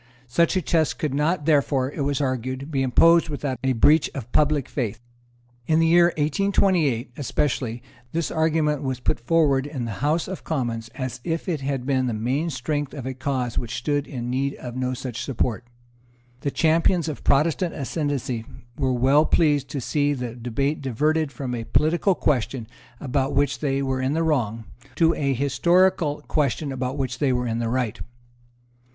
[0.25, 4.31] Such a test could not therefore, it was argued, be imposed without a breach of
[4.31, 4.99] public faith.
[5.67, 10.89] In the year 1828, especially, this argument was put forward in the House of Commons
[10.95, 14.55] as if it had been the main strength of a cause which stood in need
[14.55, 15.65] of no such support.
[16.39, 18.43] The champions of Protestant ascendency
[18.79, 22.65] were well pleased to see the debate diverted from a political question
[22.99, 24.63] about which they were in the wrong,
[24.95, 27.99] to a historical question about which they were in the right.